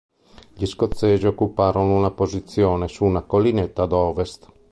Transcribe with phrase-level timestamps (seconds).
[0.55, 4.51] Gli scozzesi occuparono una posizione su una collinetta a ovest.